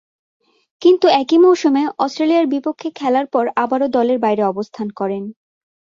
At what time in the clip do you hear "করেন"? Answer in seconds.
4.91-5.23